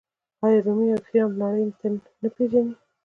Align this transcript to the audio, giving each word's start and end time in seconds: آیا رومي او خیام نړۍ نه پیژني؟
آیا 0.45 0.59
رومي 0.65 0.87
او 0.95 1.01
خیام 1.07 1.31
نړۍ 1.41 1.65
نه 2.21 2.29
پیژني؟ 2.35 2.73